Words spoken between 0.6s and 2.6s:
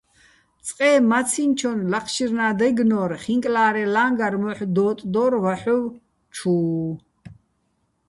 წყე მაცინჩონ ლაჴშირნა́